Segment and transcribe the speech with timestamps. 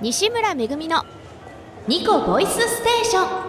[0.00, 1.04] 西村めぐみの
[1.88, 3.48] ニコボイスステーション。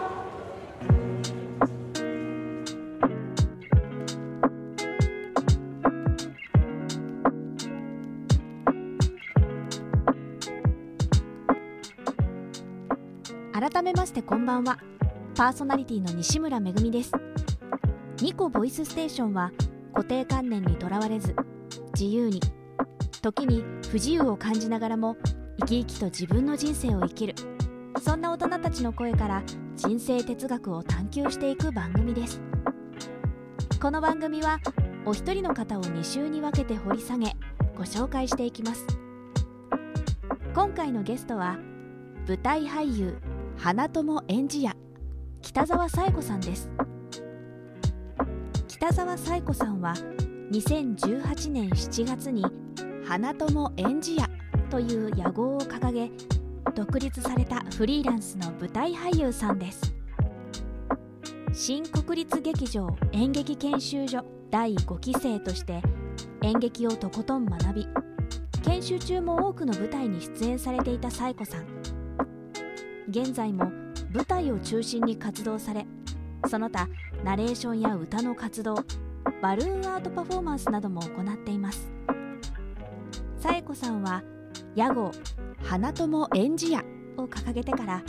[13.53, 14.79] 改めましてこんばんは。
[15.35, 17.11] パーソナリティの西村めぐみです。
[18.23, 19.51] ニコボイスステーションは
[19.93, 21.35] 固定観念にとらわれず
[21.93, 22.41] 自由に
[23.21, 25.15] 時に不自由を感じながらも
[25.59, 27.35] 生き生きと自分の人生を生きる。
[28.01, 29.43] そんな大人たちの声から
[29.75, 32.41] 人生哲学を探求していく番組です。
[33.81, 34.59] この番組は
[35.05, 37.33] お一人の方を2週に分けて掘り下げ
[37.75, 38.87] ご紹介していきます。
[40.53, 41.57] 今回のゲストは
[42.25, 43.17] 舞台俳優
[43.57, 44.73] 花友演じ屋
[45.41, 46.69] 北沢紗恵子さんです。
[48.69, 49.93] 北沢紗恵子さんは
[50.51, 52.45] 2018年7月に
[53.05, 54.29] 花友演じ屋
[54.69, 56.11] という野号を掲げ
[56.75, 59.95] 独立されたフリーランスの舞台俳優さんです。
[61.53, 65.81] 新国立劇場演劇研修所第5期生として
[66.43, 67.87] 演劇をとことん学び
[68.63, 71.65] 研修中も多くの舞台に出演されていた紗恵子さん。
[73.09, 73.71] 現在も
[74.13, 75.87] 舞台を中心に活動され
[76.47, 76.87] その他
[77.23, 78.75] ナレーションや歌の活動
[79.41, 81.91] バルーンアートパフォーマンスなども行っています。
[83.39, 84.21] 紗恵子さんは
[84.75, 85.11] 屋号
[85.63, 86.83] 花友演じ屋
[87.17, 88.03] を掲げてから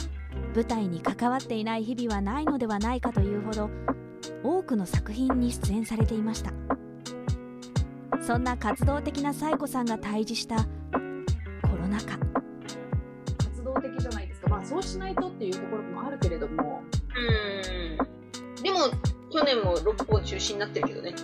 [0.55, 3.69] 舞台に関わっていない日々はないのではないかというほど
[4.43, 6.51] 多くの作品に出演されていました
[8.21, 12.17] そんな活動的な紗恵子さんが対峙したコロナ禍
[13.37, 16.83] 活動的じゃないですか、まあ、そうしないとっていうところもあるけれども、
[17.15, 18.63] うん。
[18.63, 18.79] でも、
[19.31, 21.15] 去年も六本中止になってるけどね。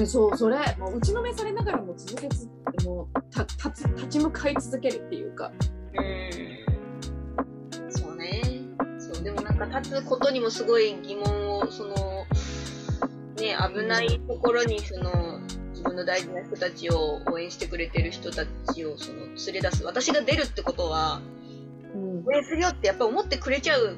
[0.00, 2.48] ねそうそれもう打ちのめされながらも続けつ
[2.84, 5.52] もうた立つ立ち向かい続けるっていうか
[5.94, 7.90] うん。
[7.90, 8.42] そうね。
[8.98, 11.94] そう、でもなんか立つことにもすごい疑問を、その、
[13.36, 15.40] ね、危ないところに、その、
[15.70, 19.84] 自分の大事な人たちを応援してくれてる人たちをその連れ出す。
[19.84, 21.22] 私が出るってことは、
[21.94, 23.96] うん応援するよってやっぱ思ってくれちゃう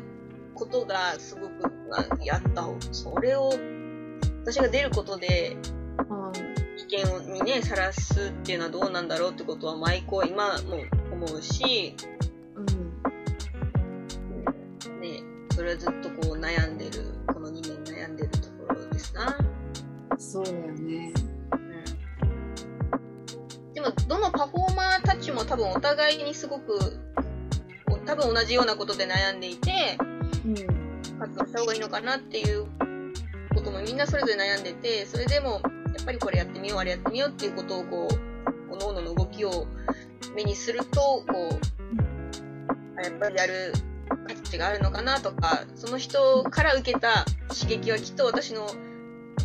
[0.54, 3.52] ことがすごく、あやった方それを、
[4.42, 5.81] 私が出ることで、あ
[6.92, 11.96] 危険にね、さらすっていうのはどうなんだろうってことは、毎回今も思うし、
[12.54, 12.66] うん。
[15.00, 15.22] ね、
[15.54, 19.34] それはずっとこう悩んでる、この2年悩んでるところですな。
[20.18, 21.14] そうだよね
[23.72, 26.78] でも、どのパフォーマーたちも多分お互いにすごく、
[27.90, 29.96] お多分同じようなことで悩んでいて、
[30.44, 30.54] うん。
[31.18, 32.66] 活動した方がいいのかなっていう
[33.54, 35.62] こともみんなそれぞれ悩んでて、それでも、
[35.94, 39.66] やっぱりこれやってみよう、あれやってみようっていうことをこう、各々の動きを
[40.34, 43.72] 目にすると、こう、やっぱりやる
[44.08, 48.66] 価値があるのかなとか、その人から受けた刺激はきっと私の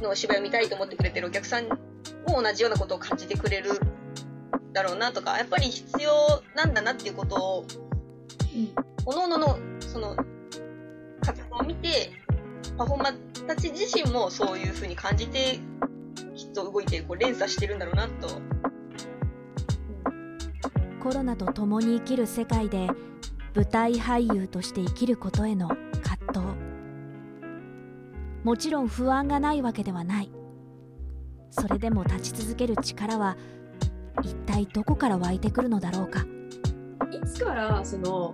[0.01, 3.71] のお芝居を見たいと思ってくれてるお客さんも同じようなことを感じてくれる
[4.73, 7.65] だろうなとか、やっぱり必要なんだなっていうことを、
[9.05, 10.15] 各々のその
[11.21, 12.11] 活動を見て、
[12.77, 15.59] パフォーマーたち自身もそういう風に感じて、
[16.57, 18.41] と動いてこう連鎖してるんだろうなと。
[20.99, 22.87] コロナと共に生きる世界で
[23.55, 25.69] 舞台俳優として生きることへの
[26.03, 26.39] 葛藤。
[28.43, 30.31] もちろん不安がないわけではない。
[31.51, 33.37] それでも立ち続ける力は
[34.23, 36.25] 一体どこから湧いてくるのだろうか。
[37.11, 38.33] いつからその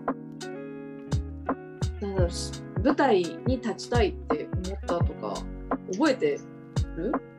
[1.99, 5.33] なんだろうし舞台に立ちたいって思ったとか
[5.91, 6.39] 覚えて
[6.95, 7.11] る？
[7.13, 7.32] あ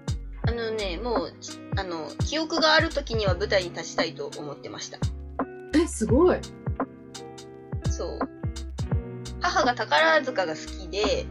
[0.54, 4.98] のね、もう、ちあの、記憶がある時には舞台に立ちたいと思ってました。
[5.74, 6.38] えすごい。
[7.90, 8.18] そう。
[9.40, 11.26] 母が宝塚が好きで、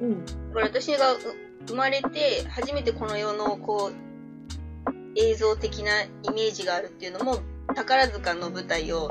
[0.00, 0.24] うん。
[0.52, 1.18] これ私がう
[1.66, 7.38] 生まれて初めてこの世のこう映像的なイメージがあるっていうのも
[7.74, 9.08] 宝塚の舞台を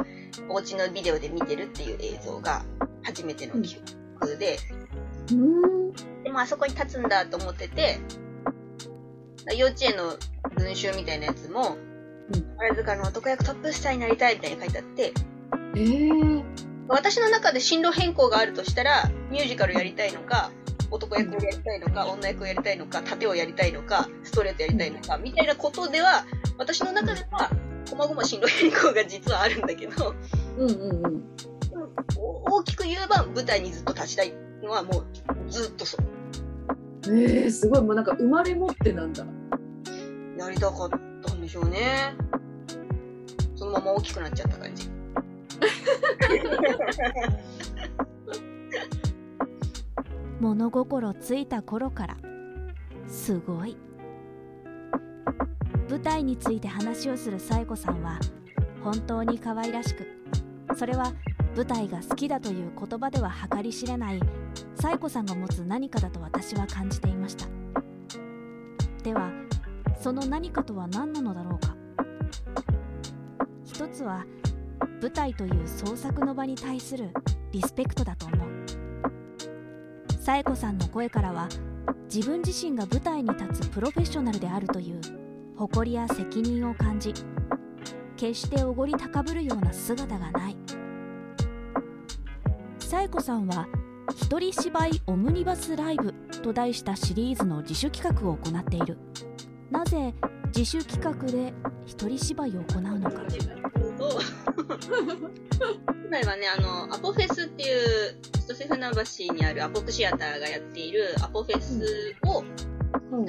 [0.49, 2.63] お家のビデオで見てるっていう映像が
[3.03, 3.77] 初めての記
[4.19, 4.57] 憶で、
[5.31, 5.91] うん。
[6.23, 7.99] でもあそこに立つんだと思ってて
[9.55, 10.15] 幼稚園の
[10.55, 11.77] 文集みたいなやつも、
[12.33, 12.41] うん。
[12.41, 15.13] 宝塚の男役トップスターになりたいみたいに書いてあって
[15.75, 16.43] えー、
[16.87, 20.51] 私の中で進路変更があるとしたらミュージカルやりたいのか
[20.91, 26.25] 男役をやりたいのか女役をやりたいのか盾をやりたいのかストレートやりたいのかみたいなことでは
[26.57, 27.49] 私の中では
[27.89, 30.13] こまごま進路変更が実はあるんだけど
[30.57, 31.23] うんうんうん。
[32.17, 35.05] お大きく言えば舞台にずっと立ちたいのはもう
[35.49, 36.05] ずっとそう
[37.11, 37.81] えー、すごい。
[37.81, 39.25] もうなんか生まれ持ってなんだ。
[40.37, 40.89] やりたかっ
[41.23, 42.15] たんでしょうね。
[43.55, 44.89] そのまま大きくなっちゃった感じ。
[50.39, 52.15] 物心ついた頃から
[53.07, 53.75] すごい。
[55.89, 58.17] 舞台について話をする紗恵子さんは
[58.81, 60.07] 本当に可愛らしく
[60.73, 61.11] それは
[61.53, 64.21] 舞台が好きだという言葉では計り知れない
[64.81, 67.45] 紗恵子さんが持つ何かだと私は感じていました。
[69.03, 69.29] では
[70.01, 71.75] その何かとは何なのだろうか？
[73.63, 74.25] 一つは
[74.99, 77.11] 舞台という創作の場に対する
[77.51, 78.49] リスペクトだと思う。
[80.19, 81.47] 紗恵子さんの声からは
[82.11, 84.99] 自分自身が舞台に立つプロフェッショナルであるという
[85.57, 87.13] 誇りや責任を感じ
[88.17, 90.57] 決しておごり高ぶるような姿がない。
[92.79, 93.67] 紗恵子さんは
[94.15, 96.13] 「一人芝居オムニバスライブ」
[96.43, 98.97] と題したシリーズの自主企画を行っている
[99.69, 100.13] なぜ
[100.55, 101.53] 自主企画で
[101.85, 103.21] 一人芝居を行うのか
[105.87, 108.91] 本来はね、あの、アポフェスっていう、千歳船
[109.27, 112.43] 橋にあるアポクシアターがやっているアポフェスを、
[113.11, 113.25] うん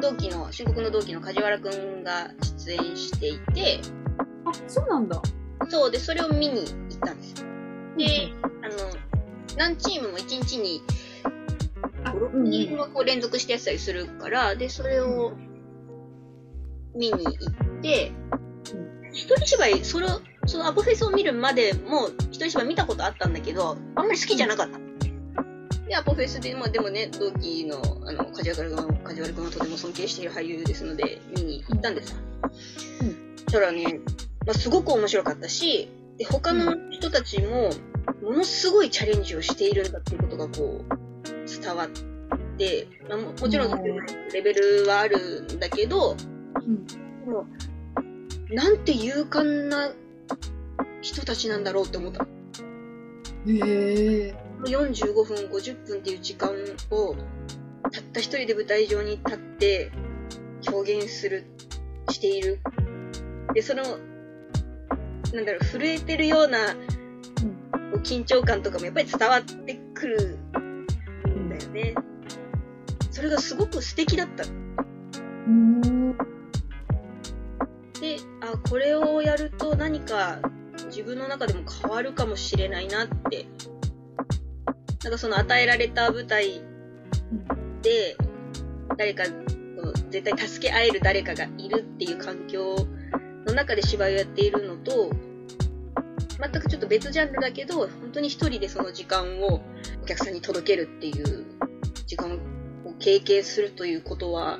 [0.00, 2.28] 同期の、新国の同期の梶原くんが
[2.58, 3.80] 出演していて、
[4.44, 5.22] あ、そうなんだ。
[5.68, 7.48] そうで、それを見に行ったんですよ。
[7.96, 8.31] で、
[9.62, 10.82] 何チームも1日に
[12.02, 15.34] あ、5、6うん人はこう連続してやってたりするから、で、それを
[16.96, 18.10] 見に行って、
[19.12, 24.78] 一人芝居、それを、そのアポフェスを見るまでも、一人芝居見たことあったんだけど、あんまり好きじゃなかった。
[25.86, 32.18] で、アポフェスで、まあでもね、同期の、あの、梶原君、梶原君はとても尊敬している俳優ですので、見に行ったんですよ。
[33.02, 34.00] うんそしたらね、
[34.44, 35.88] まあすごく面白かったし、
[36.18, 37.70] で、他の人たちも、
[38.22, 41.88] ものすごいチャレンジをしているんだっていうことがこう、伝わっ
[42.56, 43.84] て、まあ、ももちろん
[44.32, 46.16] レベルはあるんだけど、
[46.64, 46.86] うん。
[46.86, 46.94] で
[47.26, 47.46] も
[48.50, 49.92] なんて勇敢な
[51.00, 52.24] 人たちなんだろうって思った。
[52.24, 52.28] へ
[53.46, 54.34] え。
[54.64, 56.50] 45分、50分っていう時間
[56.90, 57.16] を、
[57.90, 59.90] たった一人で舞台上に立って
[60.70, 61.44] 表現する、
[62.10, 62.60] している。
[63.54, 63.82] で、その、
[65.32, 66.76] なんだろう、震えてるような、
[67.98, 70.38] 緊張感とかもやっぱり伝わってくる
[71.28, 71.94] んだよね。
[73.10, 74.44] それがすごく素敵だった。
[78.00, 80.40] で、あ、これをやると何か
[80.86, 83.46] 自分の中でも変わるかもしれないなって。
[85.04, 86.62] なんかその与えられた舞台
[87.82, 88.16] で、
[88.96, 89.30] 誰か、こ
[89.86, 92.76] の絶対助け合える誰かがいるっていう環境
[93.46, 95.10] の中で芝居をやっているのと、
[96.38, 99.62] 全くちょっと別ジャンルだけど、本当に一人でその時間を
[100.02, 101.46] お客さんに届けるっていう
[102.06, 102.38] 時間
[102.84, 104.58] を経験するということは、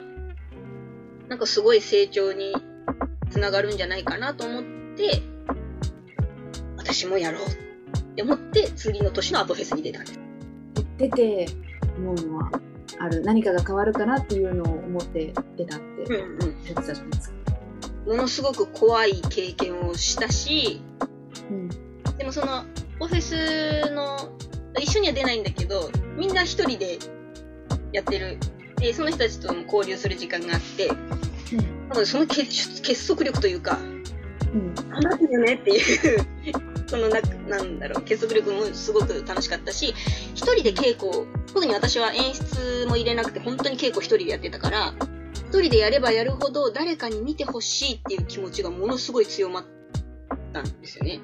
[1.28, 2.54] なんかすごい成長に
[3.30, 4.62] つながるんじゃないかなと思っ
[4.96, 5.22] て、
[6.76, 10.20] 私もやろうって思って、次の年のアポフェスに出たんです。
[10.98, 11.46] 出て
[11.96, 12.50] 思うのは
[12.98, 13.22] ある。
[13.22, 16.38] 何かが変わるかなっていうのを思って出たってうんうん。
[16.38, 17.36] 言ってたじゃないですか。
[18.06, 20.82] ものすごく怖い経験をしたし、
[21.50, 21.68] うん。
[22.18, 22.64] でもその、
[23.00, 24.30] オフェスの、
[24.80, 26.98] 一緒には出ないんだけど、みんな一人で
[27.92, 28.38] やってる。
[28.76, 30.94] で、その人たちとも交流する時間があって、な
[31.90, 33.78] のでその結結束力というか、
[34.52, 34.74] うん。
[34.74, 36.20] 頑張ってるねっていう、
[36.86, 39.94] そのな、なんだろう、結束力もすごく楽しかったし、
[40.34, 44.94] 一人で稽古を、特に私は演出も入れなくて、本当に稽古一人でやってたから、
[45.52, 49.64] 一人でやればやるほど誰かに見てほしいっていう気持ちがものすごい強まっ
[50.52, 51.20] たんですよね。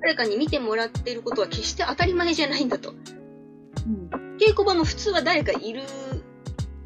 [0.00, 2.92] 誰かに見てもらってることは決して当たり前じゃないんだと。
[2.92, 4.36] うん。
[4.38, 5.82] 稽古場も普通は誰かいる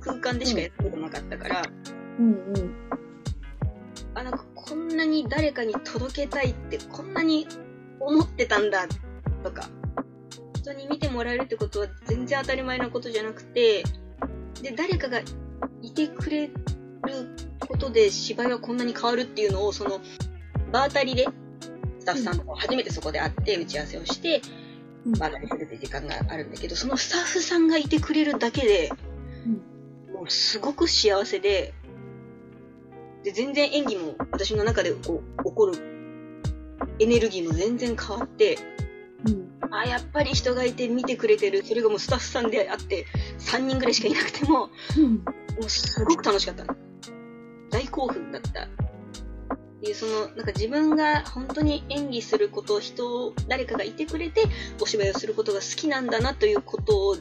[0.00, 1.62] 空間でしかやったことなかったから、
[2.18, 2.26] うん。
[2.26, 2.74] うん。
[4.14, 7.46] あ、なんかこんなに誰かに届けたいってこんなに
[8.00, 8.86] 思ってたんだ
[9.42, 9.68] とか、
[10.56, 13.84] 人に見てもらえるってことは全然当たり前なことじゃなくて、
[14.62, 15.20] で、誰かが
[15.82, 16.52] いてくれる
[17.60, 20.00] ことで芝居はこんなに変わるっていうのを、その、
[20.72, 21.26] 場当たりで、
[22.04, 24.64] スタッフさんと初めてそこで会って打ち合わせをして、うん
[25.12, 28.90] 場当たりするっていう時間があるんだけど、そのスタッフさんがいてくれるだけで、
[30.12, 31.74] もうすごく幸せで、
[33.22, 35.74] で、全然演技も私の中でこう起こる
[36.98, 38.58] エネルギーも全然変わって、
[39.26, 39.74] うん。
[39.74, 41.64] あ、やっぱり人がいて見てくれてる。
[41.64, 43.06] それがもうスタッフさんであって、
[43.38, 45.16] 3人ぐらいしかいなくても、うん。
[45.16, 45.22] も
[45.60, 46.64] うすごく楽しかった。
[47.70, 48.68] 大興奮だった。
[49.84, 54.44] いう、その、なんか自分が本当に演技すること、人を、誰かがいてくれて、
[54.80, 57.16] お芝居をすることが好きなんだなということを、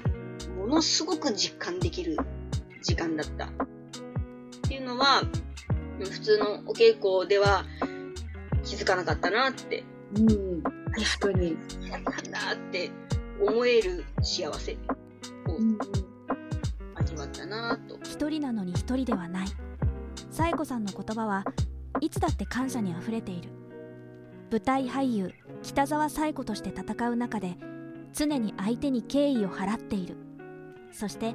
[0.58, 2.18] ものすごく実感できる
[2.82, 3.46] 時間だった。
[3.46, 3.50] っ
[4.68, 5.32] ていうのは、うん
[6.00, 7.66] 普通のお稽古では
[8.64, 9.84] 気づかなかったなって
[10.16, 11.56] うん、確かに。
[11.90, 12.12] なんだ
[12.54, 12.92] って
[13.40, 14.78] 思える幸せを
[15.56, 15.78] うん
[16.96, 17.98] 味わったなと。
[18.04, 19.48] 一人なのに一人ではない
[20.64, 21.44] 子さんの言葉は
[22.04, 23.50] いつだって感謝にあふれている。
[24.52, 25.32] 舞台俳優
[25.62, 27.56] 北沢紗恵子として戦う中で
[28.12, 30.18] 常に相手に敬意を払っている。
[30.92, 31.34] そして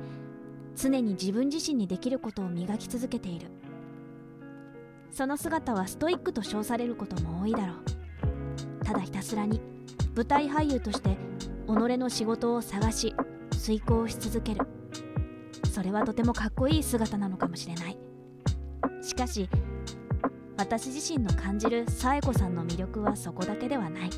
[0.77, 3.47] 常に自分自身にできることを磨き続けている。
[5.11, 8.85] その姿はストイックと称されることも多いだろう。
[8.85, 9.63] ただひたすらに
[10.15, 11.17] 舞台俳優として
[11.67, 13.15] 己の仕事を探し
[13.53, 14.67] 遂行し続ける。
[15.73, 17.99] それはとてもかっこいい姿なのかもしれない。
[19.01, 19.49] しかし
[20.59, 24.11] 私自身の感じる紗恵子さんの魅力はそこだけではない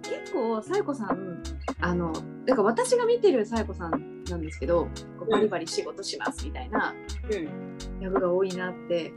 [0.00, 1.42] 結構、さえこさん、
[1.80, 2.12] あの、
[2.46, 4.84] だから私が見てるさえこさんなんですけど、
[5.18, 6.94] こうバリバリ仕事しますみたいな
[7.32, 7.78] うん。
[8.00, 9.12] 役が多いなって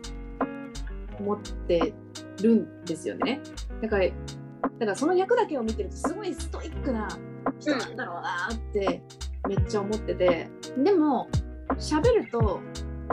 [1.19, 1.93] 思って
[2.41, 3.41] るんですよね。
[3.79, 7.07] だから、だからその役だけを見てるとすごいストイックな
[7.59, 9.03] 人なんだろうなって
[9.47, 10.49] めっちゃ思ってて、
[10.83, 11.29] でも
[11.77, 12.59] 喋ると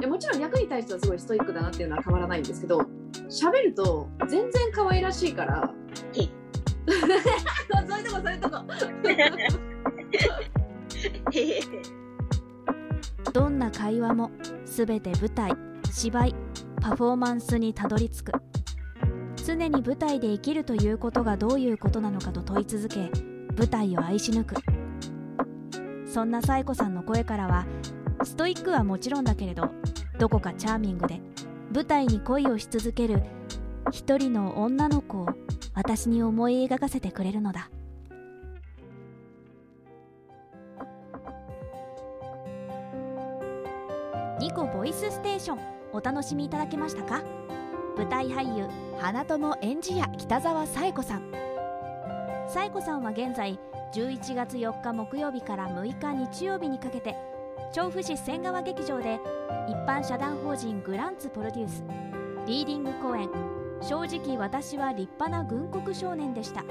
[0.00, 2.78] いやもちろん役に対してはすごいストイックだなっていうのは変わらないんですけど
[3.28, 5.71] 喋ると全然可愛らしいから。
[6.88, 8.57] そういうとこそういうとこ。
[13.33, 14.31] どんな会話も
[14.64, 15.52] 全て舞台
[15.90, 16.35] 芝居
[16.81, 18.33] パフォーマンスにたどり着く。
[19.37, 23.11] 常に舞台で生きるということがどういうことなのかと問い続け
[23.57, 24.55] 舞台を愛し抜く。
[26.07, 27.67] そんな紗恵子さんの声からは
[28.25, 29.70] ストイックはもちろんだけれど
[30.18, 31.20] どこかチャーミングで
[31.72, 33.22] 舞台に恋をし続ける
[33.90, 35.28] 一人の女の子を
[35.75, 37.70] 私に思い描かせてくれるのだ。
[44.40, 45.58] ニコボイスステーション
[45.92, 47.22] お楽しみいただけましたか？
[47.96, 51.32] 舞台俳優花友エンジや北沢紗恵子さん。
[52.48, 53.58] 紗恵子さんは現在
[53.94, 57.16] 11月4日木曜日から6日日曜日にかけて
[57.70, 59.20] 調布市仙川劇場で
[59.68, 61.84] 一般社団法人グランツプロデュース
[62.46, 63.28] リーディング公演
[63.82, 66.64] 「正直私は立派な軍国少年でした」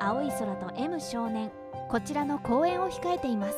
[0.00, 1.50] 青い空と M 少年
[1.88, 3.56] こちらの公演を控えています。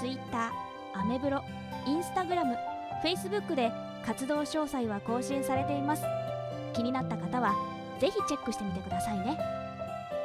[0.00, 0.52] Twitter
[0.94, 1.42] アメブロ
[1.86, 2.56] インスタグラム
[3.02, 3.72] Facebook で
[4.06, 6.04] 活動詳細は更新されています。
[6.72, 7.52] 気になった方は
[7.98, 9.36] ぜひチェックしてみてくださいね。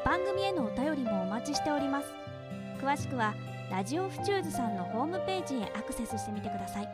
[0.06, 2.14] 番組へのお便りもお待ちしております。
[2.80, 3.34] 詳しくは
[3.70, 6.90] ラジオフチューズさんのホームページへアクセスしてみてください。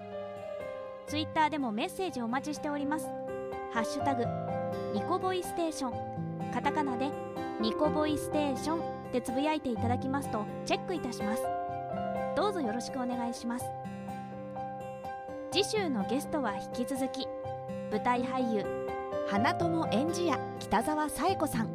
[1.08, 3.08] Twitter でもメッセージお待ちしております。
[3.72, 4.26] ハッシュタグ
[4.94, 6.52] ニコボイステーション。
[6.52, 7.10] カタカナで
[7.62, 11.44] ニコボイステーションでつぶやいていただきますとチェックいたします。
[12.36, 13.66] どうぞよろしくお願いします。
[15.52, 17.26] 次週のゲストは引き続き
[17.90, 18.66] 舞台俳優
[19.30, 21.70] 花友エンジや北沢紗恵子さん。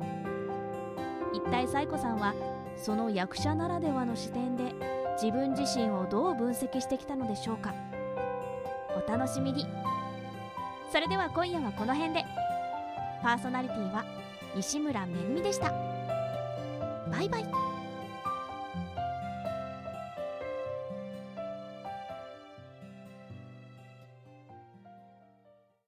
[1.32, 2.34] 一体紗恵子さんは
[2.80, 4.74] その役者ならではの視点で
[5.20, 7.74] 自分自身をどう分析してきたのでしょうか。
[9.06, 9.66] お楽しみに。
[10.90, 12.24] それでは今夜はこの辺で。
[13.22, 14.04] パーソナリティは
[14.56, 15.70] 西村めぐみでした。
[17.10, 17.69] バイバイ。